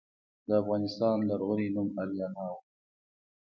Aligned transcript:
د 0.47 0.49
افغانستان 0.61 1.17
لرغونی 1.29 1.67
نوم 1.75 1.87
اریانا 2.01 2.45
و 2.53 2.55